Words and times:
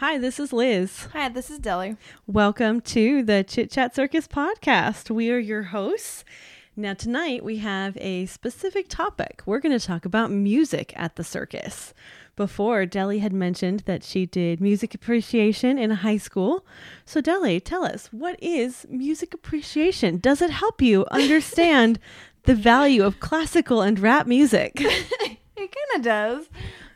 Hi, 0.00 0.16
this 0.16 0.40
is 0.40 0.50
Liz. 0.50 1.08
Hi, 1.12 1.28
this 1.28 1.50
is 1.50 1.58
Deli. 1.58 1.94
Welcome 2.26 2.80
to 2.80 3.22
the 3.22 3.44
Chit 3.44 3.70
Chat 3.70 3.94
Circus 3.94 4.26
podcast. 4.26 5.10
We 5.10 5.30
are 5.30 5.38
your 5.38 5.64
hosts. 5.64 6.24
Now, 6.74 6.94
tonight 6.94 7.44
we 7.44 7.58
have 7.58 7.98
a 7.98 8.24
specific 8.24 8.88
topic. 8.88 9.42
We're 9.44 9.58
going 9.58 9.78
to 9.78 9.86
talk 9.86 10.06
about 10.06 10.30
music 10.30 10.94
at 10.96 11.16
the 11.16 11.22
circus. 11.22 11.92
Before, 12.34 12.86
Deli 12.86 13.18
had 13.18 13.34
mentioned 13.34 13.80
that 13.80 14.02
she 14.02 14.24
did 14.24 14.58
music 14.58 14.94
appreciation 14.94 15.76
in 15.76 15.90
high 15.90 16.16
school. 16.16 16.64
So, 17.04 17.20
Deli, 17.20 17.60
tell 17.60 17.84
us, 17.84 18.06
what 18.10 18.42
is 18.42 18.86
music 18.88 19.34
appreciation? 19.34 20.16
Does 20.16 20.40
it 20.40 20.48
help 20.48 20.80
you 20.80 21.04
understand 21.10 21.98
the 22.44 22.54
value 22.54 23.02
of 23.02 23.20
classical 23.20 23.82
and 23.82 23.98
rap 23.98 24.26
music? 24.26 24.72
it 24.80 25.38
kind 25.56 25.96
of 25.96 26.00
does. 26.02 26.46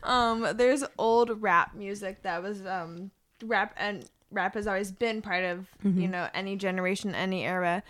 Um, 0.05 0.47
there's 0.55 0.83
old 0.97 1.41
rap 1.41 1.75
music 1.75 2.21
that 2.23 2.41
was 2.43 2.65
um, 2.65 3.11
rap 3.43 3.73
and 3.77 4.05
rap 4.31 4.53
has 4.55 4.67
always 4.67 4.91
been 4.91 5.21
part 5.21 5.43
of 5.43 5.67
Mm-hmm. 5.83 6.01
you 6.01 6.07
know 6.07 6.27
any 6.33 6.55
generation, 6.55 7.13
any 7.15 7.43
era. 7.45 7.83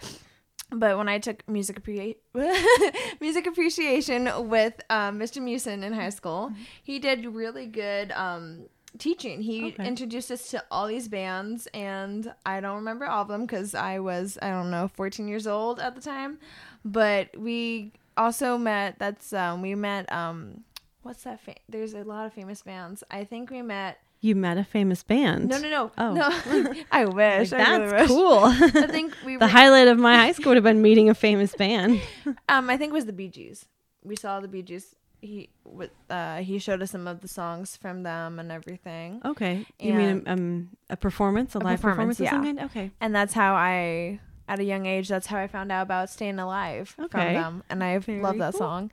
But 0.71 0.97
when 0.97 1.07
I 1.07 1.19
took 1.19 1.47
music 1.47 1.81
appre- 1.83 2.15
music 3.21 3.45
appreciation 3.47 4.29
with 4.49 4.73
um, 4.89 5.19
Mr. 5.19 5.41
Musin 5.41 5.83
in 5.83 5.93
high 5.93 6.09
school, 6.09 6.51
he 6.83 6.97
did 6.99 7.25
really 7.25 7.67
good 7.67 8.11
um, 8.13 8.65
teaching. 8.97 9.41
He 9.41 9.65
Okay. 9.65 9.87
introduced 9.87 10.31
us 10.31 10.49
to 10.51 10.63
all 10.71 10.87
these 10.87 11.07
bands, 11.07 11.67
and 11.73 12.33
I 12.45 12.61
don't 12.61 12.77
remember 12.77 13.05
all 13.05 13.21
of 13.21 13.27
them 13.27 13.41
because 13.41 13.75
I 13.75 13.99
was 13.99 14.37
I 14.41 14.49
don't 14.49 14.71
know 14.71 14.87
14 14.95 15.27
years 15.27 15.45
old 15.47 15.79
at 15.79 15.95
the 15.95 16.01
time. 16.01 16.39
But 16.83 17.37
we 17.37 17.91
also 18.17 18.57
met. 18.57 18.97
That's 18.99 19.33
um, 19.33 19.61
we 19.61 19.75
met. 19.75 20.11
Um, 20.11 20.63
what's 21.05 21.23
that? 21.23 21.39
Fa- 21.39 21.55
There's 21.69 21.93
a 21.93 22.03
lot 22.03 22.25
of 22.25 22.33
famous 22.33 22.61
bands. 22.63 23.03
I 23.11 23.23
think 23.23 23.49
we 23.51 23.61
met. 23.61 23.99
You 24.21 24.33
met 24.35 24.57
a 24.57 24.63
famous 24.63 25.03
band. 25.03 25.49
No, 25.49 25.59
no, 25.59 25.69
no. 25.69 25.91
Oh. 25.97 26.13
no. 26.13 26.73
I 26.91 27.05
wish. 27.05 27.51
Like, 27.51 27.67
I 27.67 27.75
really 27.77 27.91
that's 27.91 28.01
wish. 28.01 28.09
cool. 28.09 28.39
I 28.43 28.87
think 28.87 29.13
we 29.25 29.37
the 29.37 29.45
were. 29.45 29.47
highlight 29.47 29.87
of 29.87 29.99
my 29.99 30.15
high 30.17 30.31
school 30.31 30.49
would 30.51 30.57
have 30.57 30.63
been 30.63 30.81
meeting 30.81 31.09
a 31.09 31.13
famous 31.13 31.53
band. 31.55 32.01
Um, 32.49 32.69
I 32.69 32.77
think 32.77 32.89
it 32.89 32.93
was 32.93 33.05
the 33.05 33.13
Bee 33.13 33.29
Gees. 33.29 33.65
We 34.03 34.15
saw 34.15 34.39
the 34.39 34.47
Bee 34.47 34.63
Gees. 34.63 34.95
He 35.21 35.49
with 35.63 35.89
uh 36.09 36.37
he 36.37 36.59
showed 36.59 36.81
us 36.83 36.91
some 36.91 37.07
of 37.07 37.21
the 37.21 37.27
songs 37.27 37.77
from 37.77 38.03
them 38.03 38.37
and 38.37 38.51
everything, 38.51 39.21
Okay. 39.25 39.65
You 39.79 39.93
mean 39.93 40.23
um, 40.27 40.69
a 40.89 40.97
performance, 40.97 41.55
a, 41.55 41.59
live 41.59 41.81
performance, 41.81 42.17
performance, 42.17 42.19
yeah. 42.19 42.29
kind? 42.29 42.59
Okay. 42.69 42.91
and 43.01 43.15
that's 43.15 43.33
how 43.33 43.55
I, 43.55 44.19
at 44.47 44.59
a 44.59 44.63
young 44.63 44.85
age, 44.85 45.07
that's 45.07 45.25
how 45.27 45.39
I 45.39 45.47
found 45.47 45.71
out 45.71 45.81
about 45.83 46.11
"Staying 46.11 46.37
Alive" 46.37 46.89
from 46.89 47.07
them, 47.09 47.63
and 47.71 47.83
I 47.83 47.95
love 48.07 48.37
that 48.37 48.53
cool. 48.53 48.59
song. 48.59 48.91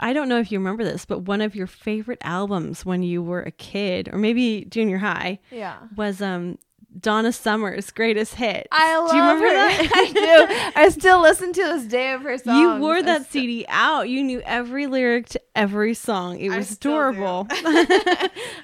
I 0.00 0.12
don't 0.12 0.28
know 0.28 0.38
if 0.38 0.50
you 0.52 0.58
remember 0.58 0.84
this, 0.84 1.04
but 1.04 1.20
one 1.20 1.40
of 1.40 1.54
your 1.54 1.66
favorite 1.66 2.18
albums 2.22 2.84
when 2.86 3.02
you 3.02 3.22
were 3.22 3.42
a 3.42 3.50
kid, 3.50 4.08
or 4.12 4.18
maybe 4.18 4.66
junior 4.68 4.98
high, 4.98 5.38
Yeah. 5.50 5.76
was 5.96 6.20
um 6.22 6.58
Donna 6.98 7.32
Summer's 7.32 7.90
greatest 7.90 8.34
hit. 8.34 8.66
I 8.72 8.96
love 8.98 9.10
Do 9.10 9.16
you 9.16 9.22
remember 9.22 9.46
her. 9.46 9.52
that? 9.54 9.90
I 9.94 10.72
do. 10.72 10.72
I 10.80 10.88
still 10.98 11.20
listen 11.20 11.52
to 11.52 11.62
this 11.62 11.84
day 11.84 12.12
of 12.12 12.22
her 12.22 12.38
songs. 12.38 12.58
You 12.58 12.76
wore 12.80 13.02
that 13.02 13.22
st- 13.22 13.30
CD 13.32 13.66
out. 13.68 14.08
You 14.08 14.24
knew 14.24 14.40
every 14.40 14.86
lyric 14.86 15.28
to 15.28 15.40
every 15.54 15.92
song. 15.92 16.40
It 16.40 16.50
I 16.50 16.56
was 16.56 16.76
do. 16.78 16.88
adorable. 16.88 17.46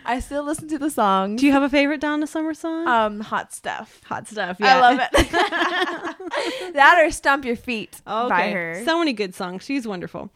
I 0.07 0.21
still 0.23 0.43
listen 0.43 0.69
to 0.69 0.79
the 0.79 0.91
song. 0.91 1.37
Do 1.37 1.45
you 1.47 1.53
have 1.53 1.63
a 1.63 1.69
favorite 1.69 2.01
Donna 2.01 2.27
Summer 2.27 2.55
song? 2.55 2.89
um, 2.89 3.21
hot 3.21 3.53
stuff. 3.53 4.01
Hot 4.07 4.27
stuff. 4.27 4.57
I 4.61 4.81
love 4.81 5.01
it. 5.13 6.73
that 6.75 6.99
or 7.05 7.11
"Stomp 7.11 7.45
Your 7.45 7.57
Feet" 7.57 8.01
Okay. 8.07 8.29
by 8.29 8.51
her. 8.51 8.83
So 8.85 8.99
many 8.99 9.13
good 9.13 9.35
songs. 9.35 9.65
She's 9.65 9.87
wonderful. 9.87 10.31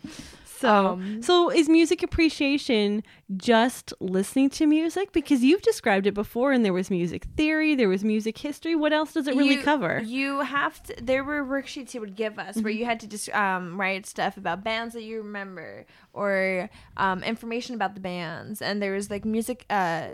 So, 0.60 0.68
Um, 0.88 1.22
so 1.22 1.50
is 1.50 1.68
music 1.68 2.02
appreciation 2.02 3.02
just 3.36 3.92
listening 4.00 4.50
to 4.50 4.66
music? 4.66 5.12
Because 5.12 5.44
you've 5.44 5.62
described 5.62 6.06
it 6.06 6.14
before, 6.14 6.50
and 6.52 6.64
there 6.64 6.72
was 6.72 6.90
music 6.90 7.24
theory, 7.36 7.74
there 7.74 7.88
was 7.88 8.02
music 8.04 8.36
history. 8.38 8.74
What 8.74 8.92
else 8.92 9.12
does 9.12 9.26
it 9.28 9.34
really 9.36 9.54
you, 9.56 9.62
cover? 9.62 10.00
You 10.04 10.40
have 10.40 10.82
to. 10.84 10.94
There 11.00 11.22
were 11.24 11.44
worksheets 11.44 11.90
he 11.92 11.98
would 11.98 12.16
give 12.16 12.38
us 12.38 12.56
where 12.56 12.72
you 12.72 12.78
Mm-hmm. 12.80 12.88
had 12.88 13.00
to 13.00 13.06
just 13.08 13.28
um, 13.30 13.78
write 13.80 14.06
stuff 14.06 14.36
about 14.36 14.64
bands 14.64 14.94
that 14.94 15.02
you 15.02 15.18
remember 15.18 15.84
or 16.12 16.68
um, 16.96 17.22
information 17.22 17.74
about 17.74 17.94
the 17.94 18.00
bands, 18.00 18.60
and 18.62 18.80
there 18.82 18.92
was 18.94 19.10
like 19.10 19.24
music 19.24 19.64
uh, 19.70 20.08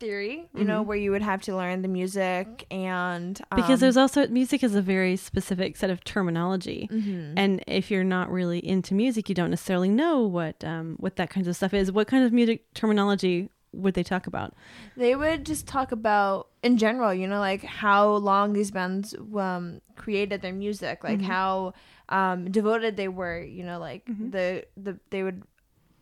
theory. 0.00 0.48
You 0.54 0.64
know, 0.64 0.82
where 0.82 0.96
you 0.96 1.10
would 1.10 1.22
have 1.22 1.42
to 1.42 1.56
learn 1.56 1.82
the 1.82 1.88
music 1.88 2.66
and 2.70 3.38
um, 3.40 3.42
Mm-hmm. 3.52 3.56
because 3.56 3.80
there's 3.80 3.96
also 3.96 4.26
music 4.28 4.62
is 4.64 4.74
a 4.74 4.82
very 4.82 5.16
specific 5.16 5.76
set 5.76 5.90
of 5.90 6.02
terminology, 6.04 6.88
Mm-hmm. 6.90 7.34
and 7.38 7.62
if 7.66 7.90
you're 7.90 8.04
not 8.04 8.30
really 8.30 8.58
into 8.66 8.94
music, 8.94 9.28
you 9.28 9.34
don't 9.34 9.51
necessarily 9.52 9.88
know 9.88 10.22
what 10.22 10.64
um, 10.64 10.96
what 10.98 11.16
that 11.16 11.30
kinds 11.30 11.46
of 11.46 11.54
stuff 11.54 11.72
is. 11.74 11.92
What 11.92 12.08
kind 12.08 12.24
of 12.24 12.32
music 12.32 12.72
terminology 12.74 13.48
would 13.72 13.94
they 13.94 14.02
talk 14.02 14.26
about? 14.26 14.54
they 14.96 15.14
would 15.14 15.46
just 15.46 15.66
talk 15.66 15.92
about 15.92 16.48
in 16.62 16.76
general. 16.76 17.14
You 17.14 17.26
know, 17.28 17.38
like 17.38 17.62
how 17.62 18.10
long 18.16 18.52
these 18.52 18.70
bands 18.70 19.14
um, 19.36 19.80
created 19.96 20.42
their 20.42 20.52
music, 20.52 21.04
like 21.04 21.22
how 21.22 21.72
um, 22.08 22.50
devoted 22.50 22.96
they 22.96 23.08
were. 23.08 23.40
You 23.40 23.64
know, 23.64 23.78
like 23.78 24.04
the 24.32 24.64
the 24.76 24.98
they 25.10 25.22
would 25.22 25.42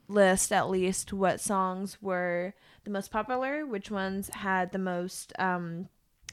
list 0.09 0.51
at 0.53 0.69
least 0.69 1.13
what 1.13 1.41
songs 1.41 1.99
were 2.03 2.53
the 2.85 2.91
most 2.91 3.11
popular, 3.13 3.65
which 3.65 3.91
ones 3.91 4.29
had 4.35 4.73
the 4.73 4.79
most 4.79 5.33
um, 5.39 5.89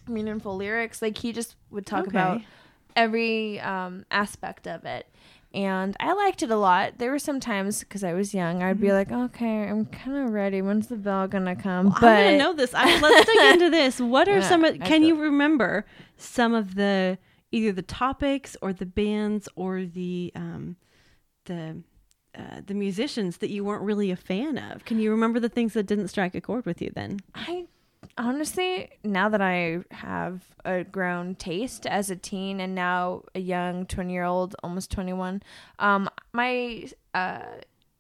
meaningful 0.08 0.56
lyrics. 0.56 1.02
Like 1.02 1.18
he 1.20 1.32
just 1.32 1.56
would 1.70 1.86
talk 1.86 2.08
Okay. 2.08 2.18
about 2.18 2.42
every 2.96 3.60
um, 3.60 4.06
aspect 4.10 4.68
of 4.68 4.84
it. 4.86 5.06
And 5.58 5.98
I 6.00 6.14
liked 6.14 6.44
it 6.44 6.52
a 6.52 6.56
lot. 6.56 7.00
There 7.00 7.10
were 7.10 7.18
some 7.18 7.40
times 7.40 7.80
because 7.80 8.04
I 8.04 8.14
was 8.14 8.32
young, 8.32 8.62
I'd 8.62 8.80
be 8.80 8.92
like, 8.94 9.12
"Okay, 9.12 9.68
I'm 9.68 9.86
kind 9.88 10.16
of 10.28 10.32
ready. 10.32 10.62
When's 10.62 10.86
the 10.86 10.98
bell 10.98 11.28
gonna 11.28 11.56
come?" 11.56 11.88
I 11.88 12.06
want 12.06 12.28
to 12.28 12.38
know 12.38 12.54
this. 12.54 12.76
I, 12.76 13.00
let's 13.00 13.26
dig 13.26 13.38
into 13.54 13.70
this. 13.72 14.00
What 14.00 14.28
are 14.30 14.38
Yeah, 14.38 14.48
some? 14.48 14.64
Of, 14.64 14.80
can 14.82 15.02
you 15.02 15.20
remember 15.20 15.88
some 16.16 16.54
of 16.54 16.76
the 16.76 17.18
either 17.52 17.72
the 17.72 17.82
topics 17.82 18.56
or 18.62 18.72
the 18.72 18.86
bands 18.86 19.50
or 19.56 19.84
the 19.84 20.32
um, 20.36 20.76
the 21.46 21.82
uh, 22.38 22.62
the 22.64 22.76
musicians 22.76 23.38
that 23.38 23.50
you 23.50 23.64
weren't 23.64 23.82
really 23.82 24.12
a 24.12 24.16
fan 24.16 24.60
of? 24.60 24.86
Can 24.86 25.00
you 25.00 25.10
remember 25.10 25.40
the 25.40 25.50
things 25.50 25.74
that 25.74 25.88
didn't 25.88 26.10
strike 26.10 26.36
a 26.36 26.42
chord 26.42 26.68
with 26.68 26.84
you 26.84 26.92
then? 26.94 27.20
I 27.34 27.66
honestly, 28.18 28.90
now 29.04 29.30
that 29.30 29.42
I 29.42 29.80
have 29.92 30.44
a 30.66 30.84
grown 30.84 31.36
taste 31.36 31.86
as 31.86 32.10
a 32.10 32.16
teen 32.16 32.60
and 32.60 32.74
now 32.76 33.24
a 33.36 33.40
young 33.40 33.86
20 33.86 34.12
year 34.14 34.24
old, 34.24 34.56
almost 34.64 34.92
21, 34.92 35.42
um, 35.80 36.10
my 36.34 36.88
uh, 37.14 37.40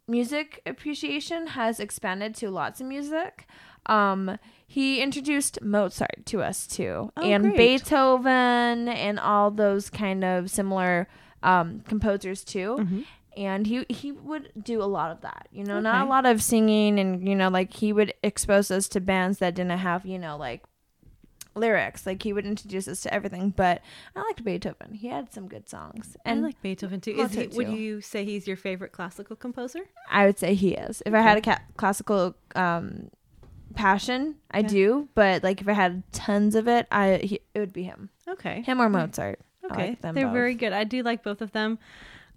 music 0.08 0.62
appreciation 0.66 1.48
has 1.48 1.80
expanded 1.80 2.36
to 2.36 2.50
lots 2.50 2.82
of 2.82 2.88
music. 2.88 3.48
Um, 3.86 4.38
he 4.68 5.02
introduced 5.02 5.62
Mozart 5.62 6.26
to 6.26 6.42
us 6.42 6.68
too, 6.68 7.12
Oh, 7.16 7.22
and 7.22 7.44
great. 7.44 7.58
Beethoven, 7.58 8.90
and 8.90 9.20
all 9.20 9.50
those 9.52 9.90
kind 9.90 10.24
of 10.26 10.50
similar 10.50 11.08
um, 11.44 11.82
composers 11.88 12.44
too 12.44 12.76
Mm-hmm. 12.80 13.02
And 13.38 13.68
he 13.68 13.86
he 13.88 14.12
would 14.12 14.52
do 14.62 14.82
a 14.82 14.86
lot 14.98 15.12
of 15.12 15.22
that 15.22 15.48
you 15.52 15.64
know 15.64 15.80
not 15.80 16.06
a 16.06 16.10
lot 16.10 16.26
of 16.26 16.42
singing 16.42 17.00
and 17.00 17.26
you 17.30 17.36
know 17.36 17.48
like 17.50 17.72
he 17.74 17.94
would 17.94 18.14
expose 18.24 18.70
us 18.72 18.88
to 18.90 19.00
bands 19.00 19.38
that 19.38 19.54
didn't 19.56 19.78
have 19.78 20.06
you 20.06 20.18
know 20.20 20.36
like 20.36 20.64
lyrics 21.56 22.06
like 22.06 22.22
he 22.22 22.32
would 22.34 22.46
introduce 22.46 22.88
us 22.88 23.02
to 23.02 23.12
everything 23.14 23.50
but 23.50 23.82
i 24.16 24.22
liked 24.22 24.44
beethoven 24.44 24.94
he 24.94 25.08
had 25.08 25.34
some 25.34 25.48
good 25.48 25.68
songs 25.68 26.16
And 26.24 26.40
I 26.42 26.44
like 26.50 26.62
Beethoven 26.62 27.02
too. 27.02 27.12
Is 27.20 27.32
he, 27.32 27.48
would 27.48 27.70
you 27.70 28.00
say 28.02 28.26
he's 28.26 28.46
your 28.48 28.58
favorite 28.58 28.92
classical 28.92 29.36
composer? 29.36 29.82
i 30.12 30.26
would 30.26 30.38
say 30.38 30.54
he 30.54 30.74
is 30.76 31.02
if 31.06 31.14
i 31.16 31.22
had 31.22 31.38
a 31.38 31.42
ca- 31.42 31.62
classical 31.76 32.36
um 32.56 33.10
passion 33.76 34.36
i 34.52 34.60
Yeah. 34.60 34.68
do 34.68 35.10
but 35.16 35.44
like 35.44 35.62
if 35.62 35.68
i 35.68 35.74
had 35.74 36.04
tons 36.12 36.54
of 36.56 36.68
it 36.68 36.86
i 36.92 37.18
he, 37.24 37.40
it 37.56 37.60
would 37.60 37.74
be 37.74 37.84
him 37.84 38.10
Okay. 38.28 38.62
him 38.62 38.80
or 38.82 38.90
mozart 38.90 39.40
Okay. 39.70 39.90
like 39.90 40.02
They're 40.02 40.14
both. 40.14 40.32
very 40.34 40.54
good. 40.56 40.72
I 40.72 40.86
do 40.86 41.04
like 41.04 41.24
both 41.24 41.42
of 41.42 41.52
them. 41.52 41.78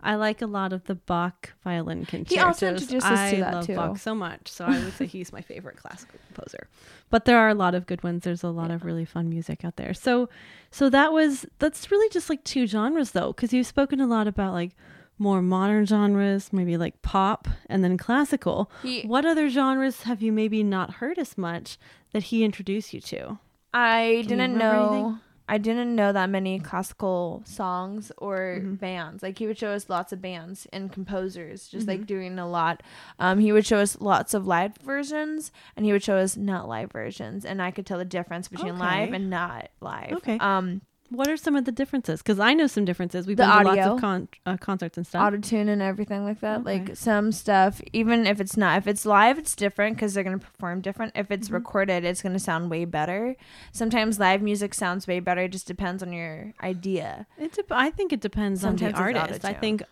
I 0.03 0.15
like 0.17 0.41
a 0.43 0.47
lot 0.47 0.73
of 0.73 0.85
the 0.85 0.95
Bach 0.95 1.53
violin 1.63 2.05
concertos. 2.05 2.33
He 2.35 2.39
also 2.41 2.69
introduced 2.69 3.07
us 3.07 3.19
I 3.19 3.31
to 3.33 3.37
that, 3.41 3.55
love 3.55 3.67
too. 3.67 3.77
Bach 3.77 3.99
so 3.99 4.15
much, 4.15 4.49
so 4.49 4.65
I 4.65 4.79
would 4.83 4.93
say 4.95 5.07
he's 5.17 5.33
my 5.33 5.41
favorite 5.43 5.77
classical 5.77 6.19
composer. 6.27 6.69
But 7.11 7.25
there 7.25 7.39
are 7.39 7.49
a 7.49 7.55
lot 7.55 7.75
of 7.75 7.87
good 7.87 8.03
ones. 8.03 8.25
There's 8.25 8.43
a 8.43 8.49
lot 8.49 8.71
of 8.71 8.85
really 8.85 9.05
fun 9.05 9.29
music 9.29 9.65
out 9.65 9.77
there. 9.77 9.93
So, 9.95 10.29
so 10.71 10.89
that 10.91 11.13
was 11.13 11.47
that's 11.59 11.91
really 11.91 12.09
just 12.11 12.31
like 12.31 12.45
two 12.45 12.67
genres 12.67 13.11
though, 13.13 13.29
because 13.33 13.53
you've 13.53 13.67
spoken 13.67 14.01
a 14.01 14.07
lot 14.07 14.27
about 14.27 14.53
like 14.53 14.73
more 15.19 15.43
modern 15.43 15.85
genres, 15.85 16.51
maybe 16.53 16.79
like 16.79 17.03
pop 17.03 17.47
and 17.69 17.85
then 17.85 17.99
classical. 17.99 18.71
He- 18.83 19.03
what 19.03 19.27
other 19.27 19.51
genres 19.51 20.03
have 20.05 20.23
you 20.23 20.33
maybe 20.33 20.63
not 20.63 20.95
heard 20.95 21.19
as 21.19 21.37
much 21.37 21.77
that 22.13 22.25
he 22.25 22.43
introduced 22.43 22.95
you 22.95 23.01
to? 23.03 23.39
I 23.75 24.25
Can 24.27 24.39
didn't 24.39 24.53
remember 24.55 24.59
know. 24.77 24.93
anything? 24.93 25.21
I 25.51 25.59
didn't 25.59 25.97
know 25.97 26.13
that 26.13 26.31
many 26.31 26.61
classical 26.61 27.43
songs 27.45 28.13
or 28.19 28.59
Mm-hmm. 28.61 28.75
bands. 28.75 29.23
Like 29.23 29.37
he 29.39 29.47
would 29.49 29.59
show 29.59 29.71
us 29.73 29.91
lots 29.91 30.13
of 30.13 30.23
bands 30.23 30.67
and 30.73 30.93
composers, 30.93 31.67
just 31.69 31.87
like 31.89 31.99
Mm-hmm. 32.01 32.07
doing 32.07 32.39
a 32.39 32.49
lot. 32.49 32.83
Um, 33.19 33.41
he 33.41 33.51
would 33.53 33.67
show 33.67 33.79
us 33.79 34.01
lots 34.01 34.33
of 34.33 34.47
live 34.47 34.77
versions, 34.79 35.51
and 35.77 35.85
he 35.85 35.93
would 35.93 36.03
show 36.05 36.17
us 36.17 36.37
not 36.37 36.69
live 36.69 36.93
versions, 36.93 37.45
and 37.45 37.61
I 37.61 37.71
could 37.73 37.85
tell 37.85 37.99
the 37.99 38.05
difference 38.05 38.47
between 38.49 38.79
live 38.79 39.13
and 39.13 39.29
not 39.29 39.69
live. 39.81 40.13
Okay. 40.13 40.39
Um, 40.39 40.83
What 41.11 41.29
are 41.29 41.37
some 41.37 41.57
of 41.57 41.65
the 41.65 41.73
differences? 41.73 42.23
Because 42.23 42.39
I 42.39 42.55
know 42.55 42.69
some 42.69 42.85
differences. 42.85 43.27
We've 43.27 43.37
The 43.37 43.43
been 43.43 43.59
to 43.59 43.65
lots 43.65 43.87
of 43.87 44.01
con- 44.01 44.29
uh, 44.47 44.57
concerts 44.57 44.97
and 44.97 45.05
stuff. 45.07 45.33
Autotune 45.33 45.69
and 45.69 45.83
everything 45.83 46.25
like 46.25 46.39
that. 46.41 46.61
Okay. 46.61 46.79
Like 46.79 46.97
some 46.97 47.33
stuff, 47.33 47.81
even 47.93 48.27
if 48.27 48.41
it's 48.41 48.57
not, 48.57 48.79
if 48.79 48.87
it's 48.87 49.05
live, 49.05 49.37
it's 49.37 49.57
different 49.57 49.97
because 49.97 50.15
they're 50.15 50.23
gonna 50.23 50.39
perform 50.39 50.81
different. 50.81 51.13
If 51.17 51.31
it's 51.33 51.49
Mhm. 51.49 51.55
recorded, 51.55 52.05
it's 52.05 52.23
gonna 52.23 52.39
sound 52.39 52.71
way 52.71 52.85
better. 52.85 53.35
Sometimes 53.73 54.21
live 54.21 54.41
music 54.41 54.73
sounds 54.73 55.09
way 55.09 55.19
better. 55.19 55.43
It 55.43 55.49
just 55.53 55.67
depends 55.67 56.01
on 56.03 56.13
your 56.13 56.55
idea. 56.63 57.27
It 57.39 57.53
dep- 57.55 57.73
I 57.73 57.91
think 57.91 58.13
it 58.13 58.21
depends 58.21 58.65
on 58.65 58.77
the 58.77 58.93
artist. 58.93 59.45
I 59.45 59.53
think 59.53 59.83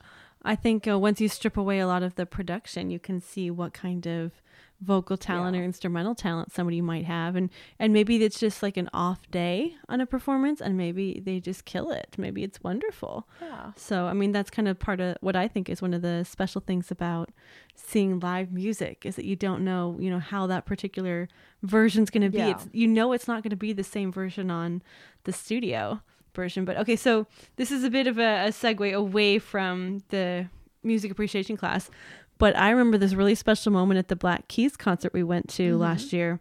I 0.44 0.55
think 0.55 0.87
uh, 0.87 0.97
once 0.97 1.20
you 1.20 1.29
strip 1.29 1.56
away 1.56 1.81
a 1.81 1.87
lot 1.88 2.05
of 2.05 2.15
the 2.15 2.25
production, 2.25 2.91
you 2.91 3.00
can 3.00 3.20
see 3.20 3.50
what 3.50 3.73
kind 3.75 4.06
of 4.06 4.41
vocal 4.81 5.17
talent 5.17 5.57
Yeah. 5.57 5.63
or 5.63 5.65
instrumental 5.65 6.15
talent 6.15 6.53
somebody 6.53 6.81
might 6.81 7.05
have 7.05 7.35
and 7.35 7.51
and 7.81 7.93
maybe 7.93 8.23
it's 8.23 8.39
just 8.39 8.63
like 8.63 8.77
an 8.77 8.89
off 8.95 9.29
day 9.31 9.75
on 9.89 10.01
a 10.01 10.07
performance 10.07 10.61
and 10.61 10.77
maybe 10.77 11.21
they 11.25 11.41
just 11.41 11.65
kill 11.65 11.91
it. 11.91 12.15
Maybe 12.17 12.45
it's 12.45 12.63
wonderful. 12.63 13.27
Yeah. 13.43 13.73
So, 13.75 14.07
I 14.07 14.13
mean, 14.13 14.31
that's 14.31 14.51
kind 14.51 14.69
of 14.69 14.79
part 14.79 15.01
of 15.01 15.17
what 15.21 15.35
I 15.35 15.49
think 15.49 15.69
is 15.69 15.83
one 15.83 15.95
of 15.95 16.03
the 16.03 16.25
special 16.25 16.61
things 16.61 16.91
about 16.93 17.31
seeing 17.75 18.21
live 18.21 18.53
music 18.53 19.05
is 19.05 19.17
that 19.17 19.25
you 19.25 19.35
don't 19.35 19.65
know, 19.65 19.97
you 19.99 20.11
know, 20.11 20.21
how 20.21 20.47
that 20.47 20.65
particular 20.65 21.29
version's 21.63 22.11
going 22.11 22.23
to 22.23 22.31
be. 22.31 22.39
Yeah. 22.39 22.51
It's 22.51 22.69
you 22.73 22.87
know 22.87 23.13
it's 23.13 23.27
not 23.27 23.43
going 23.43 23.51
to 23.51 23.57
be 23.57 23.73
the 23.73 23.85
same 23.85 24.13
version 24.13 24.49
on 24.51 24.83
the 25.25 25.33
studio 25.33 26.01
version. 26.35 26.65
But 26.65 26.77
okay, 26.79 26.95
so 26.97 27.27
this 27.57 27.73
is 27.73 27.83
a 27.83 27.91
bit 27.91 28.07
of 28.07 28.19
a, 28.19 28.47
a 28.47 28.49
segue 28.51 28.93
away 28.93 29.41
from 29.41 30.05
the 30.11 30.47
music 30.85 31.11
appreciation 31.11 31.57
class. 31.57 31.91
But 32.38 32.56
I 32.56 32.70
remember 32.70 32.99
this 32.99 33.14
really 33.14 33.35
special 33.35 33.73
moment 33.73 33.99
at 33.99 34.08
the 34.08 34.17
Black 34.17 34.49
Keys 34.49 34.76
concert 34.76 35.12
we 35.12 35.23
went 35.23 35.49
to 35.50 35.76
Mhm. 35.76 35.81
last 35.81 36.12
year 36.12 36.40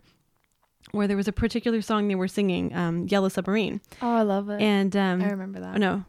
where 0.91 1.07
there 1.07 1.17
was 1.17 1.27
a 1.27 1.33
particular 1.33 1.81
song 1.81 2.07
they 2.07 2.15
were 2.15 2.27
singing, 2.27 2.73
um, 2.75 3.07
Yellow 3.07 3.29
Submarine. 3.29 3.81
Oh, 4.01 4.09
I 4.15 4.21
love 4.21 4.49
it. 4.49 4.61
And 4.61 4.95
um, 4.95 5.21
I 5.21 5.29
remember 5.29 5.59
that. 5.59 5.75
Oh, 5.75 5.77
no. 5.79 6.05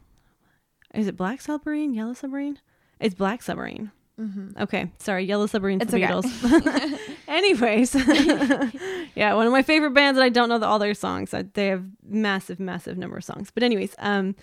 Is 0.95 1.07
it 1.09 1.17
Black 1.17 1.41
Submarine? 1.41 1.95
Yellow 1.95 2.13
Submarine? 2.15 2.59
It's 3.01 3.15
Black 3.15 3.43
Submarine. 3.43 3.91
Mm-hmm. 4.21 4.61
Okay. 4.63 4.91
Sorry. 4.99 5.25
Yellow 5.25 5.47
Submarine, 5.47 5.81
It's 5.81 5.91
the 5.93 6.05
okay. 6.05 6.13
Beatles. 6.13 6.99
Anyways. 7.29 7.95
yeah. 9.15 9.33
One 9.35 9.47
of 9.47 9.53
my 9.53 9.63
favorite 9.63 9.93
bands, 9.95 10.19
and 10.19 10.25
I 10.25 10.29
don't 10.29 10.49
know 10.49 10.59
the, 10.59 10.67
all 10.67 10.79
their 10.79 10.95
songs. 10.95 11.33
I, 11.35 11.43
they 11.43 11.69
have 11.69 11.85
massive, 12.05 12.59
massive 12.61 12.99
number 12.99 13.17
of 13.17 13.25
songs. 13.25 13.51
But, 13.53 13.63
anyways, 13.63 13.95
um, 13.99 14.35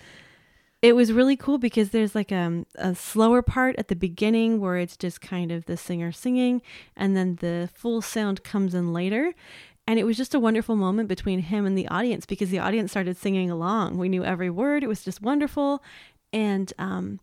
it 0.82 0.94
was 0.94 1.12
really 1.12 1.36
cool 1.36 1.58
because 1.58 1.90
there's 1.90 2.14
like 2.14 2.30
um, 2.30 2.66
a 2.76 2.94
slower 2.94 3.42
part 3.42 3.76
at 3.76 3.88
the 3.88 3.96
beginning 3.96 4.60
where 4.60 4.76
it's 4.76 4.96
just 4.96 5.20
kind 5.20 5.50
of 5.50 5.64
the 5.66 5.76
singer 5.76 6.12
singing, 6.12 6.62
and 6.96 7.16
then 7.16 7.36
the 7.36 7.68
full 7.72 8.02
sound 8.02 8.44
comes 8.44 8.74
in 8.74 8.92
later. 8.92 9.34
And 9.88 10.00
it 10.00 10.04
was 10.04 10.16
just 10.16 10.34
a 10.34 10.40
wonderful 10.40 10.74
moment 10.74 11.08
between 11.08 11.38
him 11.40 11.64
and 11.64 11.78
the 11.78 11.86
audience 11.86 12.26
because 12.26 12.50
the 12.50 12.58
audience 12.58 12.90
started 12.90 13.16
singing 13.16 13.52
along. 13.52 13.98
We 13.98 14.08
knew 14.08 14.24
every 14.24 14.50
word. 14.50 14.82
It 14.82 14.88
was 14.88 15.04
just 15.04 15.22
wonderful. 15.22 15.80
And 16.32 16.72
um, 16.76 17.20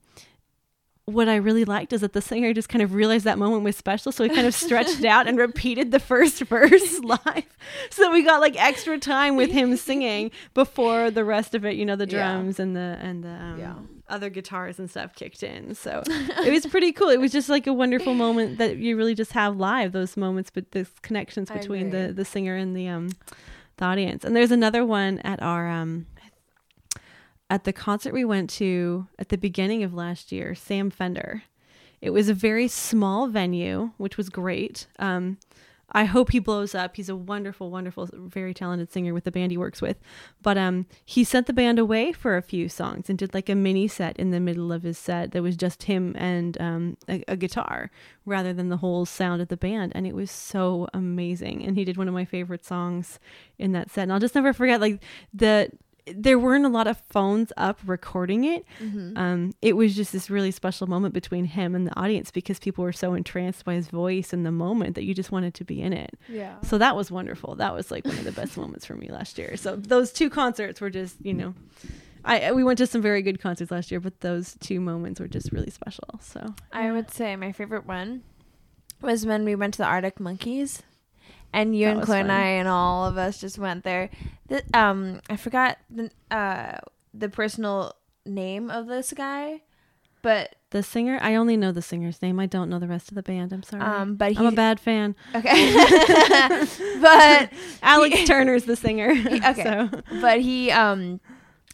what 1.06 1.28
I 1.28 1.36
really 1.36 1.66
liked 1.66 1.92
is 1.92 2.00
that 2.02 2.14
the 2.14 2.22
singer 2.22 2.54
just 2.54 2.70
kind 2.70 2.82
of 2.82 2.94
realized 2.94 3.26
that 3.26 3.38
moment 3.38 3.64
was 3.64 3.76
special. 3.76 4.14
So 4.14 4.24
he 4.24 4.30
kind 4.30 4.48
of 4.48 4.56
stretched 4.56 5.00
it 5.00 5.06
out 5.06 5.28
and 5.28 5.38
repeated 5.38 5.92
the 5.92 6.00
first 6.00 6.40
verse 6.44 7.00
live. 7.04 7.44
So 7.90 8.10
we 8.12 8.24
got 8.24 8.40
like 8.40 8.56
extra 8.62 8.98
time 8.98 9.36
with 9.36 9.52
him 9.52 9.76
singing 9.76 10.32
before 10.54 11.12
the 11.12 11.26
rest 11.26 11.56
of 11.56 11.66
it, 11.66 11.76
you 11.76 11.86
know, 11.86 11.98
the 11.98 12.06
Yeah. 12.08 12.32
drums 12.36 12.58
and 12.60 12.74
the, 12.76 12.98
and 13.02 13.22
the, 13.24 13.30
um, 13.30 13.60
Yeah. 13.60 13.74
other 14.08 14.30
guitars 14.30 14.80
and 14.80 14.90
stuff 14.90 15.14
kicked 15.14 15.44
in. 15.44 15.76
So 15.76 16.04
it 16.08 16.52
was 16.52 16.66
pretty 16.68 16.94
cool. 16.94 17.10
It 17.10 17.20
was 17.20 17.34
just 17.34 17.50
like 17.50 17.68
a 17.68 17.74
wonderful 17.74 18.14
moment 18.14 18.58
that 18.60 18.78
you 18.78 18.96
really 18.96 19.16
just 19.16 19.34
have 19.34 19.58
live 19.58 19.92
those 19.92 20.16
moments, 20.16 20.52
but 20.52 20.72
the 20.72 20.88
connections 21.02 21.50
between 21.52 21.90
the, 21.90 22.14
the 22.14 22.24
singer 22.24 22.56
and 22.56 22.78
the, 22.78 22.88
um, 22.88 23.10
the 23.76 23.84
audience. 23.86 24.24
And 24.24 24.34
there's 24.36 24.52
another 24.52 24.86
one 24.86 25.20
at 25.20 25.42
our, 25.42 25.70
um, 25.70 26.06
at 27.50 27.64
the 27.64 27.74
concert 27.74 28.14
we 28.14 28.26
went 28.26 28.50
to 28.52 29.08
at 29.20 29.30
the 29.30 29.38
beginning 29.38 29.84
of 29.84 29.94
last 29.94 30.32
year, 30.32 30.56
Sam 30.56 30.90
Fender. 30.90 31.44
It 32.02 32.10
was 32.10 32.28
a 32.28 32.34
very 32.34 32.68
small 32.68 33.28
venue, 33.28 33.92
which 33.98 34.18
was 34.18 34.30
great. 34.30 34.88
Um, 35.00 35.38
I 35.96 36.06
hope 36.06 36.32
he 36.32 36.40
blows 36.40 36.74
up. 36.74 36.96
He's 36.96 37.10
a 37.10 37.16
wonderful, 37.16 37.70
wonderful, 37.70 38.10
very 38.14 38.54
talented 38.54 38.92
singer 38.92 39.14
with 39.14 39.26
the 39.26 39.32
band 39.32 39.52
he 39.52 39.58
works 39.58 39.82
with. 39.82 40.00
But 40.42 40.58
um, 40.58 40.88
he 41.06 41.24
sent 41.24 41.46
the 41.46 41.54
band 41.54 41.78
away 41.78 42.12
for 42.12 42.36
a 42.36 42.42
few 42.42 42.68
songs 42.68 43.10
and 43.10 43.18
did 43.18 43.34
like 43.34 43.48
a 43.48 43.56
mini 43.56 43.88
set 43.88 44.18
in 44.18 44.32
the 44.32 44.40
middle 44.40 44.72
of 44.72 44.82
his 44.82 44.98
set 44.98 45.32
that 45.32 45.44
was 45.44 45.56
just 45.56 45.84
him 45.84 46.16
and 46.18 46.60
um, 46.60 46.98
a, 47.08 47.24
a 47.28 47.38
guitar 47.38 47.92
rather 48.26 48.54
than 48.54 48.70
the 48.70 48.78
whole 48.78 49.06
sound 49.06 49.42
of 49.42 49.50
the 49.50 49.58
band. 49.58 49.92
And 49.94 50.08
it 50.08 50.16
was 50.16 50.32
so 50.32 50.88
amazing. 50.94 51.64
And 51.64 51.78
he 51.78 51.86
did 51.86 51.98
one 51.98 52.08
of 52.08 52.14
my 52.14 52.26
favorite 52.26 52.66
songs 52.66 53.20
in 53.60 53.74
that 53.74 53.92
set. 53.92 54.04
And 54.04 54.14
I'll 54.14 54.20
just 54.20 54.36
never 54.36 54.52
forget 54.52 54.82
like 54.82 55.04
the 55.32 55.70
there 56.06 56.38
weren't 56.38 56.66
a 56.66 56.70
lot 56.70 56.88
of 56.88 56.98
phones 57.10 57.52
up 57.56 57.80
recording 57.86 58.44
it. 58.44 58.66
Mm-hmm. 58.82 59.18
Um, 59.18 59.54
it 59.62 59.76
was 59.76 59.96
just 59.96 60.12
this 60.12 60.30
really 60.30 60.52
special 60.52 60.88
moment 60.88 61.14
between 61.14 61.46
him 61.46 61.76
and 61.76 61.88
the 61.88 61.98
audience 61.98 62.32
because 62.32 62.60
people 62.60 62.84
were 62.84 62.92
so 62.94 63.14
entranced 63.14 63.64
by 63.64 63.76
his 63.76 63.88
voice 63.88 64.34
and 64.34 64.46
the 64.46 64.52
moment 64.52 64.96
that 64.96 65.04
you 65.04 65.14
just 65.14 65.32
wanted 65.32 65.54
to 65.56 65.64
be 65.64 65.82
in 65.82 65.94
it. 65.94 66.18
Yeah. 66.28 66.56
So 66.62 66.78
that 66.78 66.96
was 66.96 67.10
wonderful. 67.10 67.56
That 67.56 67.74
was 67.74 67.90
like 67.92 68.06
one 68.06 68.18
of 68.18 68.26
the 68.26 68.32
best 68.32 68.58
moments 68.58 68.86
for 68.86 68.96
me 68.96 69.10
last 69.10 69.38
year. 69.38 69.56
So 69.56 69.76
those 69.76 70.12
two 70.12 70.30
concerts 70.30 70.82
were 70.82 70.90
just, 70.90 71.18
you 71.22 71.34
know, 71.34 71.54
I 72.26 72.52
we 72.52 72.64
went 72.64 72.78
to 72.80 72.88
some 72.88 73.02
very 73.02 73.22
good 73.22 73.42
concerts 73.42 73.72
last 73.72 73.92
year, 73.92 74.00
but 74.00 74.20
those 74.22 74.56
two 74.60 74.80
moments 74.80 75.20
were 75.20 75.28
just 75.28 75.52
really 75.52 75.70
special. 75.70 76.20
So 76.22 76.54
I 76.72 76.92
would 76.92 77.12
say 77.12 77.36
my 77.36 77.52
favorite 77.52 77.86
one 77.86 78.24
was 79.02 79.26
when 79.26 79.44
we 79.44 79.56
went 79.56 79.76
to 79.76 79.80
the 79.80 79.86
Arctic 79.86 80.20
Monkeys. 80.20 80.84
And 81.54 81.78
you 81.78 81.86
That 81.86 81.98
and 81.98 82.04
Chloe 82.04 82.20
and. 82.20 82.32
I 82.32 82.46
and 82.46 82.68
all 82.68 83.06
of 83.06 83.18
us 83.18 83.40
just 83.40 83.58
went 83.60 83.84
there. 83.84 84.10
The, 84.48 84.64
um, 84.74 85.22
I 85.30 85.38
forgot 85.38 85.78
the 85.90 86.10
uh 86.32 86.80
the 87.14 87.30
personal 87.30 87.96
name 88.26 88.70
of 88.72 88.88
this 88.88 89.14
guy, 89.14 89.62
but 90.24 90.56
the 90.72 90.82
singer, 90.82 91.20
I 91.22 91.36
only 91.36 91.56
know 91.56 91.72
the 91.72 91.82
singer's 91.84 92.22
name. 92.24 92.40
I 92.40 92.48
don't 92.48 92.70
know 92.70 92.80
the 92.80 92.88
rest 92.88 93.10
of 93.10 93.16
the 93.16 93.22
band. 93.22 93.54
I'm 93.54 93.62
sorry. 93.62 93.84
um, 93.84 94.16
but 94.16 94.32
he 94.32 94.38
I'm 94.40 94.48
a 94.48 94.52
bad 94.52 94.80
fan. 94.80 95.16
okay, 95.36 95.74
but 97.00 97.52
Alex 97.84 98.24
Turner's 98.26 98.64
the 98.64 98.76
singer. 98.76 99.12
okay. 99.12 99.64
So. 99.64 99.90
but 100.22 100.42
he 100.42 100.72
um 100.72 101.22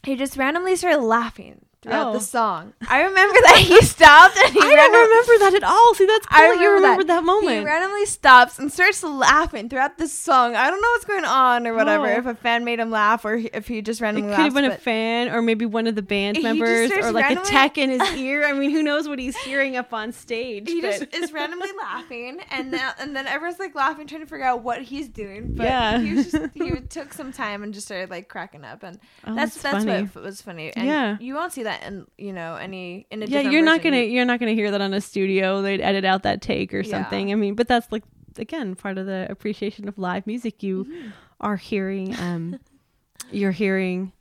he 0.04 0.16
just 0.18 0.36
randomly 0.36 0.76
started 0.76 1.02
laughing 1.02 1.66
throughout 1.82 2.08
Oh. 2.08 2.14
the 2.14 2.20
song. 2.20 2.74
I 2.90 3.04
remember 3.04 3.36
that 3.46 3.58
he 3.60 3.82
stopped 3.82 4.38
and 4.38 4.52
he 4.54 4.60
I 4.60 4.64
don't 4.64 4.76
randomly- 4.76 5.00
remember 5.08 5.38
that 5.46 5.54
at 5.56 5.64
all. 5.64 5.94
See, 5.96 6.06
that's 6.06 6.26
cool 6.28 6.38
I 6.38 6.42
that 6.42 6.52
remember 6.52 6.82
that. 6.82 7.20
remembered 7.22 7.48
that, 7.48 7.54
He 7.60 7.64
randomly 7.66 8.06
stops 8.06 8.60
and 8.60 8.72
starts 8.72 9.02
laughing 9.04 9.70
throughout 9.70 9.98
the 9.98 10.08
song. 10.08 10.56
I 10.56 10.70
don't 10.70 10.82
know 10.82 10.88
what's 10.90 11.06
going 11.06 11.24
on 11.26 11.66
or 11.68 11.74
whatever. 11.74 12.08
Oh. 12.08 12.18
If 12.18 12.26
a 12.26 12.36
fan 12.36 12.66
made 12.66 12.80
him 12.80 12.92
laugh 12.92 13.24
or 13.24 13.36
if 13.36 13.68
he 13.68 13.82
just 13.82 14.02
it 14.02 14.04
randomly 14.04 14.36
could 14.36 14.44
have 14.46 14.54
been 14.54 14.66
a 14.66 14.78
fan 14.78 15.30
or 15.30 15.42
maybe 15.42 15.66
one 15.66 15.88
of 15.88 15.96
the 15.96 16.02
band 16.02 16.42
members 16.44 16.92
or 16.92 17.12
like 17.14 17.26
randomly- 17.26 17.50
a 17.50 17.52
tech 17.52 17.78
in 17.78 17.90
his 17.92 18.02
ear. 18.18 18.46
I 18.46 18.52
mean, 18.52 18.72
who 18.72 18.84
knows 18.84 19.08
what 19.08 19.18
he's 19.20 19.38
hearing 19.38 19.78
up 19.78 19.94
on 19.94 20.12
stage? 20.12 20.68
he 20.70 20.82
but- 20.82 21.00
just 21.00 21.14
is 21.16 21.32
randomly 21.32 21.70
laughing, 21.78 22.40
and 22.52 22.74
then 22.74 22.92
and 23.00 23.16
then 23.16 23.26
everyone's 23.26 23.60
like 23.60 23.74
laughing, 23.76 24.06
trying 24.06 24.22
to 24.22 24.28
figure 24.28 24.46
out 24.46 24.64
what 24.64 24.82
he's 24.82 25.08
doing. 25.08 25.54
But 25.56 25.64
Yeah. 25.68 26.00
he 26.00 26.14
was 26.14 26.32
just 26.32 26.50
he 26.56 26.72
took 26.90 27.14
some 27.14 27.32
time 27.32 27.64
and 27.64 27.74
just 27.74 27.88
started 27.88 28.10
like 28.10 28.28
cracking 28.28 28.66
up, 28.66 28.84
and 28.84 29.00
Oh, 29.26 29.34
that's 29.36 29.62
that's 29.62 29.86
funny. 29.86 30.04
what 30.04 30.24
was 30.24 30.42
funny. 30.42 30.74
And 30.76 30.86
Yeah. 30.86 31.18
you 31.22 31.36
won't 31.36 31.54
see 31.54 31.64
that 31.64 31.69
in 31.86 32.06
you 32.18 32.34
know 32.34 32.56
any 32.56 33.06
in 33.12 33.24
a 33.24 33.26
yeah, 33.26 33.42
you're 33.42 33.62
not 33.64 33.78
version. 33.80 33.92
gonna 33.94 34.04
You- 34.04 34.12
you're 34.14 34.26
not 34.26 34.40
gonna 34.40 34.54
hear 34.54 34.72
that 34.72 34.82
on 34.82 34.94
a 34.94 35.02
studio. 35.02 35.62
They'd 35.62 35.82
edit 35.82 36.06
out 36.06 36.24
that 36.24 36.42
take 36.42 36.74
or 36.74 36.82
Yeah. 36.82 36.90
something. 36.92 37.32
I 37.32 37.36
mean, 37.36 37.56
but 37.56 37.68
that's 37.68 37.92
like 37.92 38.04
again 38.38 38.76
part 38.76 38.98
of 38.98 39.06
the 39.06 39.28
appreciation 39.30 39.88
of 39.88 39.98
live 39.98 40.26
music. 40.28 40.64
You 40.64 40.86
Mhm. 40.86 41.12
are 41.40 41.56
hearing 41.58 42.16
um 42.20 42.60
you're 43.32 43.52
hearing 43.52 44.12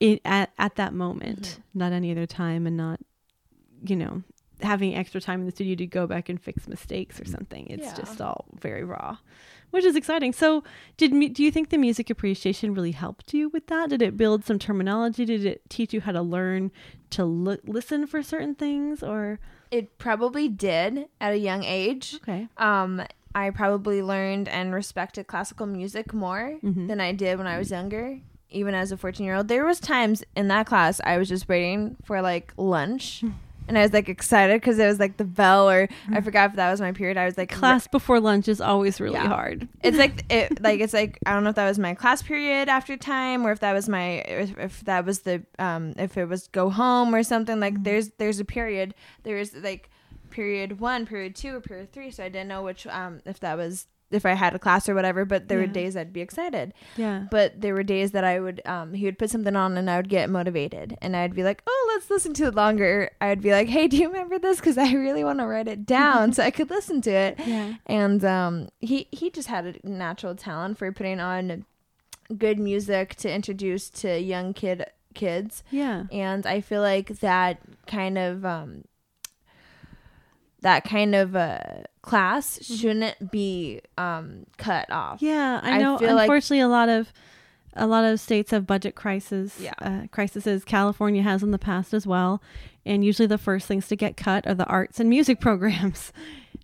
it 0.00 0.20
at 0.24 0.52
at 0.58 0.76
that 0.76 0.92
moment, 0.92 1.42
Mm-hmm. 1.42 1.78
not 1.78 1.92
any 1.92 2.10
other 2.12 2.26
time, 2.26 2.66
and 2.66 2.76
not 2.76 3.00
you 3.84 3.96
know 3.96 4.22
having 4.62 4.94
extra 4.94 5.20
time 5.20 5.40
in 5.40 5.46
the 5.46 5.52
studio 5.52 5.74
to 5.76 5.86
go 5.86 6.06
back 6.06 6.28
and 6.30 6.40
fix 6.40 6.66
mistakes 6.66 7.20
or 7.20 7.24
something. 7.26 7.66
It's 7.68 7.84
Yeah. 7.84 7.94
just 7.96 8.20
all 8.22 8.46
very 8.58 8.84
raw, 8.84 9.18
which 9.70 9.84
is 9.84 9.96
exciting. 9.96 10.32
So, 10.32 10.62
did 10.96 11.12
do 11.34 11.42
you 11.42 11.50
think 11.50 11.70
the 11.70 11.78
music 11.78 12.10
appreciation 12.10 12.74
really 12.74 12.92
helped 12.92 13.34
you 13.34 13.48
with 13.50 13.66
that? 13.68 13.90
Did 13.90 14.02
it 14.02 14.16
build 14.16 14.44
some 14.44 14.58
terminology? 14.58 15.24
Did 15.24 15.44
it 15.44 15.62
teach 15.68 15.92
you 15.92 16.00
how 16.00 16.12
to 16.12 16.22
learn 16.22 16.70
to 17.10 17.24
li- 17.24 17.58
listen 17.64 18.06
for 18.06 18.22
certain 18.22 18.54
things? 18.54 19.02
Or 19.02 19.38
It 19.70 19.98
probably 19.98 20.48
did 20.48 21.06
at 21.20 21.32
a 21.32 21.38
young 21.38 21.64
age. 21.64 22.14
okay, 22.22 22.48
Um, 22.56 23.02
I 23.34 23.50
probably 23.50 24.00
learned 24.02 24.48
and 24.48 24.72
respected 24.72 25.26
classical 25.26 25.66
music 25.66 26.14
more 26.14 26.56
Mhm. 26.62 26.88
than 26.88 27.00
I 27.00 27.12
did 27.12 27.36
when 27.38 27.46
I 27.46 27.58
was 27.58 27.70
younger. 27.70 28.20
Even 28.48 28.74
as 28.74 28.92
a 28.92 28.96
14 28.96 29.26
year 29.26 29.34
old, 29.34 29.48
there 29.48 29.66
was 29.66 29.80
times 29.80 30.22
in 30.36 30.48
that 30.48 30.66
class 30.66 31.00
I 31.04 31.18
was 31.18 31.28
just 31.28 31.48
waiting 31.48 31.96
for 32.04 32.22
like 32.22 32.54
lunch, 32.56 33.22
and 33.68 33.76
I 33.78 33.82
was 33.82 33.92
like 33.92 34.08
excited 34.08 34.60
because 34.60 34.78
it 34.78 34.86
was 34.86 34.98
like 35.00 35.16
the 35.16 35.24
bell, 35.24 35.68
or 35.68 35.88
I 36.12 36.20
forgot 36.20 36.50
if 36.50 36.56
that 36.56 36.70
was 36.70 36.80
my 36.80 36.92
period. 36.92 37.16
I 37.16 37.24
was 37.24 37.36
like 37.36 37.50
class 37.50 37.86
before 37.88 38.20
lunch 38.20 38.48
is 38.48 38.60
always 38.60 39.00
really 39.00 39.14
Yeah. 39.14 39.28
hard. 39.28 39.68
It's 39.82 39.96
like 39.98 40.24
it 40.30 40.60
like 40.62 40.80
it's 40.80 40.92
like 40.92 41.18
I 41.26 41.32
don't 41.32 41.44
know 41.44 41.50
if 41.50 41.56
that 41.56 41.68
was 41.68 41.78
my 41.78 41.94
class 41.94 42.22
period 42.22 42.68
after 42.68 42.96
time 42.96 43.46
or 43.46 43.52
if 43.52 43.60
that 43.60 43.72
was 43.72 43.88
my 43.88 44.18
if, 44.18 44.58
if 44.58 44.84
that 44.84 45.04
was 45.04 45.20
the 45.20 45.42
um 45.58 45.94
if 45.96 46.16
it 46.16 46.26
was 46.26 46.48
go 46.48 46.70
home 46.70 47.14
or 47.14 47.22
something 47.22 47.60
like 47.60 47.82
there's 47.82 48.10
there's 48.18 48.40
a 48.40 48.44
period 48.44 48.94
there's 49.24 49.54
like 49.54 49.90
period 50.30 50.80
one 50.80 51.06
period 51.06 51.34
two 51.34 51.54
or 51.56 51.60
period 51.60 51.92
three 51.92 52.10
so 52.10 52.24
I 52.24 52.28
didn't 52.28 52.48
know 52.48 52.62
which 52.62 52.86
um 52.88 53.20
if 53.24 53.40
that 53.40 53.56
was 53.56 53.86
if 54.10 54.24
I 54.24 54.34
had 54.34 54.54
a 54.54 54.58
class 54.58 54.88
or 54.88 54.94
whatever, 54.94 55.24
but 55.24 55.48
there 55.48 55.58
Yeah. 55.60 55.66
were 55.66 55.72
days 55.72 55.96
I'd 55.96 56.12
be 56.12 56.20
excited. 56.20 56.72
Yeah. 56.96 57.26
But 57.30 57.60
there 57.60 57.74
were 57.74 57.82
days 57.82 58.12
that 58.12 58.22
I 58.24 58.38
would 58.40 58.60
um 58.64 58.94
he 58.94 59.04
would 59.04 59.18
put 59.18 59.30
something 59.30 59.56
on 59.56 59.76
and 59.76 59.90
I 59.90 59.96
would 59.96 60.08
get 60.08 60.30
motivated 60.30 60.96
and 61.02 61.16
I'd 61.16 61.34
be 61.34 61.42
like, 61.42 61.62
"Oh, 61.66 61.90
let's 61.94 62.08
listen 62.08 62.32
to 62.34 62.44
it 62.46 62.54
longer." 62.54 63.10
I'd 63.20 63.42
be 63.42 63.50
like, 63.52 63.68
"Hey, 63.68 63.88
do 63.88 63.96
you 63.96 64.06
remember 64.08 64.38
this 64.38 64.60
cuz 64.60 64.78
I 64.78 64.92
really 64.92 65.24
want 65.24 65.40
to 65.40 65.46
write 65.46 65.68
it 65.68 65.84
down 65.86 66.32
so 66.32 66.42
I 66.44 66.50
could 66.52 66.70
listen 66.70 67.00
to 67.02 67.10
it." 67.10 67.38
Yeah. 67.44 67.74
And 67.86 68.24
um 68.24 68.68
he 68.80 69.08
he 69.10 69.28
just 69.30 69.48
had 69.48 69.80
a 69.82 69.88
natural 69.88 70.34
talent 70.36 70.78
for 70.78 70.92
putting 70.92 71.18
on 71.20 71.64
good 72.36 72.58
music 72.58 73.14
to 73.16 73.32
introduce 73.32 73.88
to 73.90 74.18
young 74.20 74.52
kid 74.52 74.84
kids 75.14 75.62
Yeah. 75.70 76.04
and 76.12 76.44
I 76.46 76.60
feel 76.60 76.82
like 76.82 77.08
that 77.20 77.58
kind 77.86 78.18
of 78.18 78.44
um 78.44 78.84
that 80.62 80.84
kind 80.84 81.14
of 81.14 81.36
uh 81.36 81.58
class 82.02 82.62
shouldn't 82.64 83.30
be 83.30 83.80
um 83.98 84.46
cut 84.58 84.90
off. 84.90 85.20
Yeah, 85.22 85.60
I 85.62 85.72
I 85.72 85.78
know. 85.78 85.94
like- 85.96 86.22
unfortunately, 86.22 86.60
a 86.60 86.68
lot 86.68 86.88
of 86.88 87.12
a 87.78 87.86
lot 87.86 88.04
of 88.04 88.18
states 88.18 88.52
have 88.52 88.66
budget 88.66 88.94
crises. 88.94 89.58
Yeah. 89.60 89.74
uh, 89.82 90.06
crises. 90.10 90.64
California 90.64 91.22
has 91.22 91.42
in 91.42 91.50
the 91.50 91.58
past 91.58 91.92
as 91.92 92.06
well, 92.06 92.42
and 92.86 93.04
usually 93.04 93.26
the 93.26 93.36
first 93.36 93.66
things 93.68 93.86
to 93.88 93.96
get 93.96 94.16
cut 94.16 94.46
are 94.46 94.54
the 94.54 94.64
arts 94.64 94.98
and 94.98 95.10
music 95.10 95.40
programs, 95.42 96.10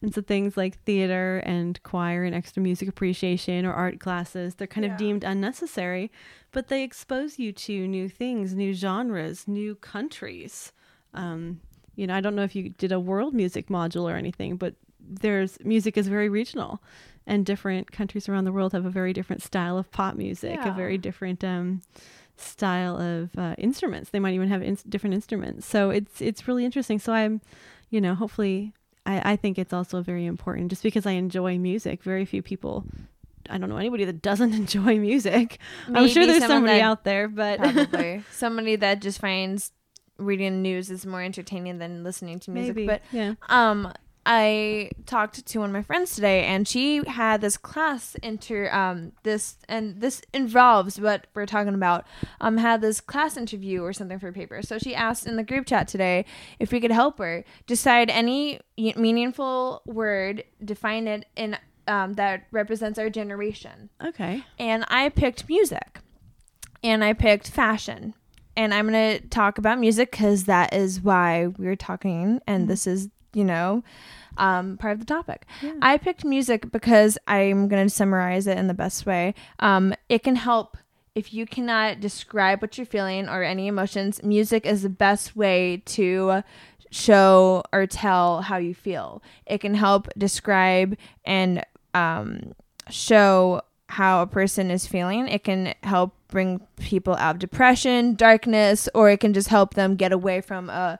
and 0.00 0.14
so 0.14 0.22
things 0.22 0.56
like 0.56 0.82
theater 0.84 1.42
and 1.44 1.82
choir 1.82 2.24
and 2.24 2.34
extra 2.34 2.62
music 2.62 2.88
appreciation 2.88 3.66
or 3.66 3.74
art 3.74 4.00
classes 4.00 4.54
they're 4.54 4.66
kind 4.66 4.86
Yeah. 4.86 4.92
of 4.92 4.98
deemed 4.98 5.22
unnecessary, 5.22 6.10
but 6.50 6.68
they 6.68 6.82
expose 6.82 7.38
you 7.38 7.52
to 7.52 7.86
new 7.86 8.08
things, 8.08 8.54
new 8.54 8.72
genres, 8.72 9.46
new 9.46 9.74
countries. 9.74 10.72
Um, 11.12 11.60
you 11.94 12.06
know, 12.06 12.14
I 12.14 12.20
don't 12.20 12.34
know 12.34 12.42
if 12.42 12.54
you 12.54 12.70
did 12.70 12.92
a 12.92 13.00
world 13.00 13.34
music 13.34 13.68
module 13.68 14.10
or 14.10 14.16
anything, 14.16 14.56
but 14.56 14.74
there's 15.00 15.58
music 15.64 15.96
is 15.96 16.08
very 16.08 16.28
regional 16.28 16.80
and 17.26 17.46
different 17.46 17.92
countries 17.92 18.28
around 18.28 18.44
the 18.44 18.52
world 18.52 18.72
have 18.72 18.84
a 18.86 18.90
very 18.90 19.12
different 19.12 19.42
style 19.42 19.78
of 19.78 19.90
pop 19.90 20.16
music, 20.16 20.58
a 20.70 20.72
very 20.72 20.98
different 20.98 21.44
um, 21.44 21.82
style 22.36 22.98
of 22.98 23.30
uh, 23.38 23.54
instruments. 23.58 24.10
They 24.10 24.18
might 24.18 24.34
even 24.34 24.48
have 24.48 24.62
ins- 24.62 24.82
different 24.82 25.14
instruments. 25.14 25.66
So 25.66 25.90
it's 25.90 26.20
it's 26.20 26.48
really 26.48 26.64
interesting. 26.64 26.98
So 26.98 27.12
I'm, 27.12 27.40
you 27.90 28.00
know, 28.00 28.14
hopefully, 28.14 28.72
I, 29.06 29.32
I 29.32 29.36
think 29.36 29.58
it's 29.58 29.72
also 29.72 30.02
very 30.02 30.26
important. 30.26 30.70
Just 30.70 30.82
because 30.82 31.06
I 31.06 31.12
enjoy 31.12 31.58
music, 31.58 32.02
very 32.02 32.24
few 32.24 32.42
people. 32.42 32.84
I 33.50 33.58
don't 33.58 33.68
know 33.68 33.76
anybody 33.76 34.04
that 34.04 34.22
doesn't 34.22 34.54
enjoy 34.62 34.98
music. 34.98 35.58
I'm 35.88 36.08
sure 36.08 36.26
there's 36.26 36.46
somebody 36.46 36.80
out 36.80 37.04
there, 37.04 37.28
but 37.28 37.60
somebody 38.32 38.76
that 38.76 39.00
just 39.00 39.20
finds 39.20 39.72
reading 40.18 40.62
news 40.62 40.90
is 40.90 41.04
more 41.06 41.22
entertaining 41.22 41.78
than 41.78 42.04
listening 42.04 42.38
to 42.40 42.50
music. 42.50 42.76
maybe. 42.76 42.86
But 42.86 43.02
yeah. 43.10 43.34
um 43.48 43.92
I 44.24 44.92
talked 45.04 45.44
to 45.44 45.58
one 45.58 45.70
of 45.70 45.72
my 45.72 45.82
friends 45.82 46.14
today 46.14 46.44
and 46.44 46.68
she 46.68 47.02
had 47.08 47.40
this 47.40 47.56
class 47.56 48.14
inter 48.22 48.70
um 48.72 49.12
this 49.24 49.56
and 49.68 50.00
this 50.00 50.22
involves 50.32 51.00
what 51.00 51.26
we're 51.34 51.46
talking 51.46 51.74
about. 51.74 52.06
Um 52.40 52.58
had 52.58 52.80
this 52.80 53.00
class 53.00 53.36
interview 53.36 53.82
or 53.82 53.92
something 53.92 54.18
for 54.18 54.28
a 54.28 54.32
paper. 54.32 54.62
So 54.62 54.78
she 54.78 54.94
asked 54.94 55.26
in 55.26 55.36
the 55.36 55.42
group 55.42 55.66
chat 55.66 55.88
today 55.88 56.24
if 56.60 56.70
we 56.70 56.80
could 56.80 56.92
help 56.92 57.18
her 57.18 57.44
decide 57.66 58.10
any 58.10 58.60
meaningful 58.78 59.82
word, 59.86 60.44
define 60.64 61.08
it 61.08 61.26
in 61.34 61.56
um 61.88 62.14
that 62.14 62.46
represents 62.52 62.98
our 62.98 63.10
generation. 63.10 63.90
Okay. 64.04 64.44
And 64.58 64.84
I 64.88 65.08
picked 65.08 65.48
music. 65.48 65.98
And 66.84 67.04
I 67.04 67.12
picked 67.12 67.48
fashion. 67.48 68.14
And 68.56 68.74
I'm 68.74 68.88
going 68.88 69.18
to 69.18 69.26
talk 69.28 69.58
about 69.58 69.78
music 69.78 70.12
cuz 70.12 70.44
that 70.44 70.74
is 70.74 71.00
why 71.00 71.46
we're 71.46 71.76
talking 71.76 72.40
and 72.46 72.68
this 72.68 72.86
is, 72.86 73.08
you 73.32 73.44
know, 73.44 73.82
um, 74.36 74.76
part 74.78 74.92
of 74.94 74.98
the 75.00 75.06
topic. 75.06 75.46
Yeah. 75.60 75.74
I 75.80 75.96
picked 75.96 76.24
music 76.24 76.70
because 76.70 77.18
I'm 77.26 77.68
going 77.68 77.86
to 77.86 77.94
summarize 77.94 78.46
it 78.46 78.58
in 78.58 78.66
the 78.66 78.74
best 78.74 79.06
way. 79.06 79.34
Um, 79.58 79.94
it 80.08 80.22
can 80.22 80.36
help 80.36 80.76
if 81.14 81.34
you 81.34 81.46
cannot 81.46 82.00
describe 82.00 82.62
what 82.62 82.78
you're 82.78 82.86
feeling 82.86 83.28
or 83.28 83.42
any 83.42 83.66
emotions. 83.66 84.22
Music 84.22 84.64
is 84.64 84.82
the 84.82 84.88
best 84.88 85.36
way 85.36 85.82
to 85.84 86.42
show 86.90 87.62
or 87.72 87.86
tell 87.86 88.42
how 88.42 88.56
you 88.56 88.74
feel. 88.74 89.22
It 89.46 89.58
can 89.58 89.74
help 89.74 90.08
describe 90.16 90.96
and 91.24 91.64
um, 91.94 92.54
show 92.90 93.62
how 93.92 94.22
a 94.22 94.26
person 94.26 94.70
is 94.70 94.86
feeling. 94.86 95.28
It 95.28 95.44
can 95.44 95.74
help 95.82 96.14
bring 96.28 96.66
people 96.78 97.14
out 97.16 97.34
of 97.34 97.38
depression, 97.40 98.14
darkness, 98.14 98.88
or 98.94 99.10
it 99.10 99.20
can 99.20 99.34
just 99.34 99.48
help 99.48 99.74
them 99.74 99.96
get 99.96 100.12
away 100.12 100.40
from 100.40 100.70
a 100.70 100.98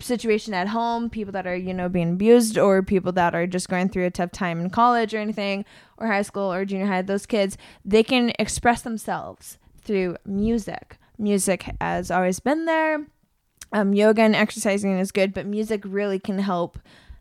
situation 0.00 0.52
at 0.52 0.66
home, 0.66 1.08
people 1.08 1.30
that 1.30 1.46
are, 1.46 1.54
you 1.54 1.72
know, 1.72 1.88
being 1.88 2.14
abused 2.14 2.58
or 2.58 2.82
people 2.82 3.12
that 3.12 3.32
are 3.32 3.46
just 3.46 3.68
going 3.68 3.88
through 3.88 4.06
a 4.06 4.10
tough 4.10 4.32
time 4.32 4.60
in 4.60 4.70
college 4.70 5.14
or 5.14 5.18
anything 5.18 5.64
or 5.98 6.08
high 6.08 6.22
school 6.22 6.52
or 6.52 6.64
junior 6.64 6.86
high, 6.86 7.00
those 7.00 7.26
kids, 7.26 7.56
they 7.84 8.02
can 8.02 8.32
express 8.40 8.82
themselves 8.82 9.58
through 9.80 10.16
music. 10.26 10.98
Music 11.16 11.76
has 11.80 12.10
always 12.10 12.40
been 12.40 12.64
there. 12.64 13.06
Um, 13.72 13.94
yoga 13.94 14.22
and 14.22 14.34
exercising 14.34 14.98
is 14.98 15.12
good, 15.12 15.32
but 15.32 15.46
music 15.46 15.82
really 15.84 16.18
can 16.18 16.40
help 16.40 16.76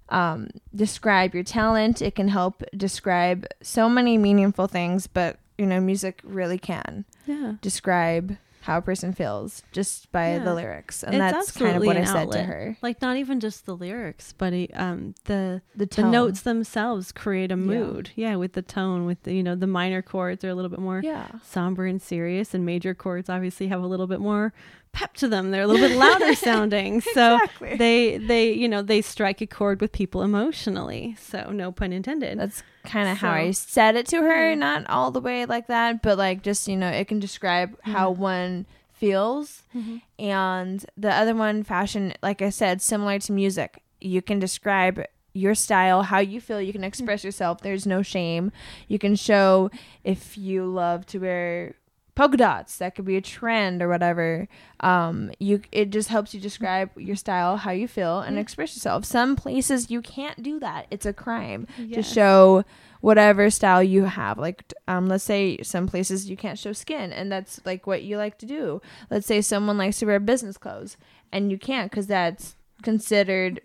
um, 0.09 0.49
describe 0.75 1.33
your 1.33 1.43
talent. 1.43 2.01
It 2.01 2.15
can 2.15 2.27
help 2.27 2.63
describe 2.75 3.45
so 3.61 3.87
many 3.89 4.17
meaningful 4.17 4.67
things, 4.67 5.07
but 5.07 5.37
you 5.57 5.65
know, 5.65 5.79
music 5.81 6.21
really 6.23 6.57
can 6.57 7.05
Yeah. 7.25 7.53
describe 7.61 8.37
how 8.61 8.77
a 8.77 8.81
person 8.81 9.13
feels 9.13 9.63
just 9.71 10.11
by 10.11 10.33
Yeah. 10.33 10.43
the 10.43 10.53
lyrics, 10.53 11.01
and 11.03 11.15
It's 11.15 11.31
that's 11.31 11.51
kind 11.51 11.77
of 11.77 11.83
what 11.85 11.95
I 11.97 12.03
said 12.03 12.31
to 12.33 12.43
her. 12.43 12.77
Like 12.81 13.01
not 13.01 13.15
even 13.17 13.39
just 13.39 13.65
the 13.65 13.75
lyrics, 13.75 14.33
but 14.37 14.53
um 14.73 15.15
the 15.25 15.61
The 15.75 15.85
the 15.85 16.03
notes 16.03 16.41
themselves 16.41 17.11
create 17.11 17.51
a 17.51 17.57
mood. 17.57 18.11
Yeah. 18.15 18.35
with 18.35 18.53
the 18.53 18.61
tone, 18.61 19.05
with 19.05 19.23
the 19.23 19.33
you 19.33 19.43
know 19.43 19.55
the 19.55 19.65
minor 19.67 20.01
chords 20.01 20.43
are 20.43 20.49
a 20.49 20.55
little 20.55 20.69
bit 20.69 20.79
more 20.79 21.01
yeah, 21.03 21.27
somber 21.43 21.85
and 21.85 22.01
serious, 22.01 22.53
and 22.53 22.65
major 22.65 22.93
chords 22.93 23.29
obviously 23.29 23.67
have 23.69 23.81
a 23.81 23.87
little 23.87 24.07
bit 24.07 24.19
more 24.19 24.53
pep 24.91 25.13
to 25.15 25.27
them. 25.27 25.51
They're 25.51 25.63
a 25.63 25.67
little 25.67 25.87
bit 25.87 25.97
louder 25.97 26.33
sounding, 26.47 27.01
so 27.01 27.35
Exactly. 27.35 27.75
they 27.77 28.17
they 28.17 28.51
you 28.53 28.67
know 28.67 28.81
they 28.81 29.01
strike 29.01 29.41
a 29.41 29.47
chord 29.47 29.81
with 29.81 29.91
people 29.91 30.21
emotionally. 30.23 31.15
So 31.19 31.51
no 31.51 31.71
pun 31.71 31.93
intended. 31.93 32.39
that's 32.39 32.63
kind 32.85 33.07
of 33.09 33.17
how 33.17 33.31
I 33.31 33.51
said 33.51 33.95
it 33.95 34.07
to 34.07 34.17
her. 34.17 34.55
Not 34.55 34.87
all 34.89 35.11
the 35.11 35.21
way 35.21 35.45
like 35.45 35.67
that, 35.67 36.01
but 36.01 36.17
like 36.17 36.41
just 36.43 36.67
you 36.67 36.75
know, 36.77 36.89
it 36.89 37.07
can 37.07 37.19
describe 37.19 37.77
how 37.83 38.11
one 38.11 38.65
feels. 38.93 39.63
Mhm. 39.75 40.01
And 40.17 40.85
the 40.97 41.13
other 41.13 41.33
one, 41.35 41.63
fashion, 41.63 42.13
like 42.21 42.41
I 42.41 42.49
said, 42.49 42.81
similar 42.81 43.19
to 43.19 43.31
music. 43.31 43.81
You 44.01 44.21
can 44.21 44.39
describe 44.39 45.03
your 45.33 45.55
style, 45.55 46.03
how 46.03 46.19
you 46.19 46.41
feel. 46.41 46.59
You 46.61 46.73
can 46.73 46.83
express 46.83 47.23
yourself. 47.23 47.61
There's 47.61 47.85
no 47.85 48.01
shame. 48.01 48.51
You 48.87 48.97
can 48.99 49.15
show 49.15 49.69
if 50.03 50.37
you 50.37 50.65
love 50.65 51.05
to 51.07 51.19
wear 51.19 51.75
polka 52.19 52.37
dots. 52.37 52.77
That 52.77 52.95
could 52.95 53.05
be 53.05 53.15
a 53.17 53.21
trend 53.21 53.81
or 53.81 53.87
whatever. 53.87 54.47
Um, 54.81 55.31
you 55.39 55.61
it 55.71 55.89
just 55.89 56.09
helps 56.09 56.33
you 56.33 56.39
describe 56.41 56.89
your 56.97 57.15
style, 57.15 57.57
how 57.57 57.71
you 57.71 57.87
feel, 57.87 58.19
and 58.19 58.35
Yeah. 58.35 58.41
express 58.41 58.75
yourself. 58.75 59.05
Some 59.05 59.35
places 59.35 59.89
you 59.89 60.01
can't 60.01 60.41
do 60.43 60.59
that. 60.59 60.87
It's 60.91 61.05
a 61.05 61.13
crime 61.13 61.67
to 61.93 62.01
show 62.03 62.63
whatever 63.01 63.49
style 63.49 63.81
you 63.81 64.03
have 64.03 64.37
like 64.37 64.73
um 64.89 65.07
let's 65.07 65.23
say 65.23 65.57
some 65.63 65.87
places 65.87 66.29
you 66.29 66.35
can't 66.35 66.59
show 66.59 66.73
skin 66.73 67.13
and 67.13 67.31
that's 67.31 67.61
like 67.65 67.87
what 67.87 68.03
you 68.03 68.17
like 68.17 68.37
to 68.37 68.45
do 68.45 68.81
let's 69.09 69.25
say 69.25 69.39
someone 69.39 69.77
likes 69.77 69.99
to 69.99 70.05
wear 70.05 70.19
business 70.19 70.57
clothes 70.57 70.97
and 71.31 71.49
you 71.49 71.57
can't 71.57 71.89
because 71.89 72.07
that's 72.07 72.57
considered 72.81 73.61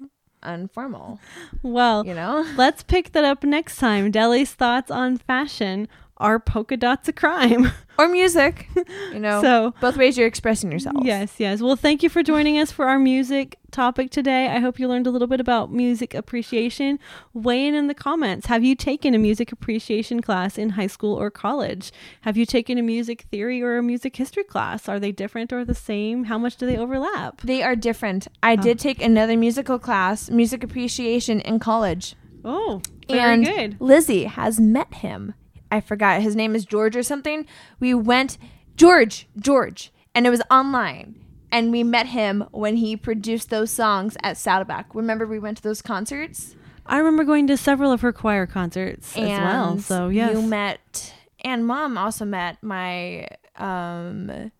informal 0.46 1.18
Well, 1.62 2.06
you 2.06 2.14
know 2.14 2.46
let's 2.56 2.82
pick 2.84 3.10
that 3.12 3.24
up 3.24 3.42
next 3.42 3.78
time. 3.78 4.12
Deli's 4.12 4.52
thoughts 4.54 4.90
on 4.90 5.16
fashion. 5.16 5.88
Are 6.18 6.38
polka 6.38 6.76
dots 6.76 7.08
a 7.08 7.12
crime? 7.12 7.72
or 7.98 8.08
music 8.08 8.68
you 9.12 9.20
know 9.20 9.40
So 9.40 9.74
both 9.80 9.96
ways 9.96 10.16
you're 10.18 10.26
expressing 10.26 10.70
yourself 10.72 10.96
Yes, 11.02 11.34
yes. 11.38 11.60
Well, 11.60 11.76
thank 11.76 12.02
you 12.02 12.08
for 12.08 12.22
joining 12.22 12.58
us 12.58 12.70
for 12.72 12.86
our 12.86 12.98
music 12.98 13.56
topic 13.70 14.10
today. 14.10 14.46
I 14.48 14.60
hope 14.60 14.78
you 14.78 14.86
learned 14.86 15.06
a 15.08 15.10
little 15.10 15.26
bit 15.26 15.40
about 15.40 15.72
music 15.72 16.14
appreciation. 16.14 16.98
Weigh 17.32 17.66
in 17.66 17.74
in 17.74 17.88
the 17.88 17.94
comments. 17.94 18.46
Have 18.46 18.62
you 18.64 18.76
taken 18.76 19.14
a 19.14 19.18
music 19.18 19.50
appreciation 19.50 20.22
class 20.22 20.56
in 20.58 20.70
high 20.70 20.86
school 20.86 21.14
or 21.14 21.30
college? 21.30 21.90
Have 22.22 22.36
you 22.36 22.46
taken 22.46 22.78
a 22.78 22.82
music 22.82 23.22
theory 23.32 23.60
or 23.62 23.76
a 23.78 23.82
music 23.82 24.14
history 24.14 24.44
class? 24.44 24.88
Are 24.88 25.00
they 25.00 25.10
different 25.12 25.52
or 25.52 25.64
the 25.64 25.74
same? 25.74 26.24
How 26.24 26.38
much 26.38 26.56
do 26.56 26.66
they 26.66 26.76
overlap? 26.78 27.40
they 27.42 27.62
are 27.62 27.74
different 27.76 28.28
i 28.42 28.52
Oh. 28.52 28.56
did 28.56 28.78
take 28.78 29.02
another 29.02 29.36
musical 29.36 29.78
class 29.78 30.30
music 30.30 30.62
appreciation 30.64 31.40
in 31.40 31.58
college 31.58 32.14
Oh, 32.44 32.80
very 33.08 33.20
and 33.20 33.44
good. 33.44 33.80
Lizzie 33.80 34.24
has 34.24 34.60
met 34.60 34.94
him. 34.94 35.34
I 35.74 35.80
forgot 35.80 36.22
his 36.22 36.36
name 36.36 36.54
is 36.54 36.64
George 36.64 36.94
or 36.94 37.02
something. 37.02 37.46
We 37.80 37.94
went 37.94 38.38
George, 38.76 39.26
George, 39.36 39.92
and 40.14 40.24
it 40.24 40.30
was 40.30 40.40
online. 40.48 41.16
And 41.50 41.72
we 41.72 41.82
met 41.82 42.06
him 42.06 42.44
when 42.52 42.76
he 42.76 42.96
produced 42.96 43.50
those 43.50 43.72
songs 43.72 44.16
at 44.22 44.36
Saddleback. 44.36 44.94
Remember 44.94 45.26
we 45.26 45.40
went 45.40 45.56
to 45.56 45.62
those 45.64 45.82
concerts? 45.82 46.54
I 46.86 46.98
remember 46.98 47.24
going 47.24 47.48
to 47.48 47.56
several 47.56 47.90
of 47.90 48.02
her 48.02 48.12
choir 48.12 48.46
concerts 48.46 49.16
as 49.16 49.28
well. 49.28 49.78
So, 49.78 50.08
yes. 50.10 50.34
You 50.34 50.42
met 50.42 51.12
and 51.40 51.66
mom 51.66 51.98
also 51.98 52.24
met 52.24 52.62
my 52.62 53.26
um 53.56 54.52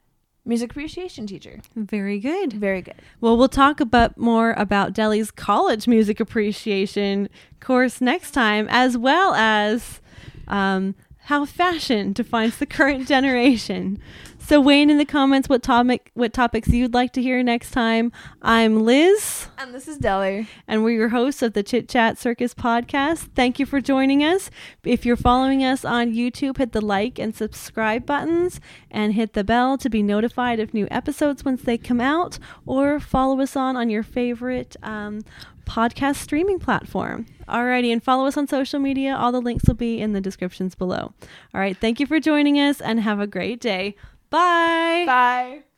music 0.45 0.73
appreciation 0.73 1.27
teacher. 1.27 1.61
Very 1.77 2.19
good. 2.19 2.53
Very 2.53 2.83
good. 2.83 2.97
Well, 3.21 3.37
we'll 3.37 3.49
talk 3.49 3.81
about 3.81 4.19
more 4.19 4.53
about 4.57 4.93
Deli's 4.93 5.31
college 5.31 5.87
music 5.87 6.19
appreciation 6.19 7.29
course 7.61 8.01
next 8.01 8.33
time, 8.33 8.67
as 8.69 8.99
well 8.99 9.35
as 9.35 10.01
um, 10.49 10.95
how 11.25 11.47
fashion 11.47 12.13
defines 12.13 12.59
the 12.59 12.67
current 12.67 13.09
generation. 13.09 13.99
So 14.39 14.61
weigh 14.61 14.83
in 14.83 14.91
in 14.91 14.99
the 14.99 15.07
comments 15.07 15.49
what 15.49 15.63
topic 15.63 16.11
what 16.13 16.35
topics 16.35 16.69
you'd 16.69 16.93
like 16.93 17.15
to 17.15 17.23
hear 17.23 17.43
next 17.43 17.71
time. 17.71 18.13
I'm 18.43 18.85
Liz. 18.85 19.49
And 19.57 19.75
this 19.75 19.89
is 19.89 19.97
Deli. 19.97 20.49
And 20.69 20.85
we're 20.85 20.99
your 20.99 21.09
hosts 21.09 21.41
of 21.41 21.55
the 21.55 21.63
Chit 21.63 21.89
Chat 21.89 22.19
Circus 22.19 22.53
podcast. 22.53 23.31
Thank 23.35 23.59
you 23.59 23.65
for 23.65 23.81
joining 23.81 24.23
us. 24.23 24.51
If 24.85 25.07
you're 25.07 25.17
following 25.17 25.65
us 25.65 25.83
on 25.83 26.13
YouTube, 26.13 26.59
hit 26.59 26.73
the 26.73 26.83
like 26.83 27.19
and 27.19 27.35
subscribe 27.35 28.05
buttons 28.05 28.61
and 28.91 29.15
hit 29.15 29.33
the 29.33 29.45
bell 29.45 29.79
to 29.79 29.89
be 29.89 30.03
notified 30.03 30.61
of 30.61 30.75
new 30.75 30.87
episodes 30.91 31.43
once 31.43 31.63
they 31.63 31.79
come 31.79 32.03
out, 32.03 32.39
or 32.67 33.01
follow 33.01 33.41
us 33.41 33.57
on 33.57 33.77
on 33.77 33.89
your 33.89 34.03
favorite 34.03 34.77
um, 34.83 35.23
podcast 35.65 36.17
streaming 36.17 36.59
platform. 36.59 37.27
Alrighty, 37.49 37.93
and 37.93 38.03
follow 38.03 38.27
us 38.27 38.37
on 38.37 38.47
social 38.47 38.81
media. 38.81 39.15
All 39.17 39.33
the 39.33 39.41
links 39.41 39.65
will 39.67 39.75
be 39.75 40.01
in 40.01 40.13
the 40.13 40.21
descriptions 40.21 40.75
below. 40.75 41.13
All 41.55 41.61
right, 41.61 41.77
thank 41.77 42.01
you 42.01 42.07
for 42.07 42.21
joining 42.21 42.59
us 42.59 42.81
and 42.81 43.01
have 43.01 43.21
a 43.21 43.27
great 43.27 43.61
day. 43.61 43.97
Bye. 44.31 45.05
Bye. 45.07 45.74